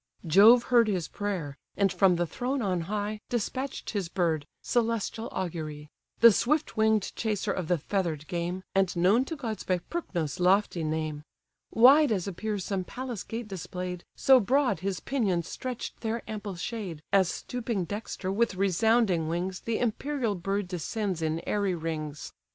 [0.25, 5.91] Jove heard his prayer, and from the throne on high, Despatch'd his bird, celestial augury!
[6.21, 10.83] The swift wing'd chaser of the feather'd game, And known to gods by Percnos' lofty
[10.83, 11.21] name.
[11.69, 17.03] Wide as appears some palace gate display'd, So broad, his pinions stretch'd their ample shade,
[17.13, 22.33] As stooping dexter with resounding wings The imperial bird descends in airy rings.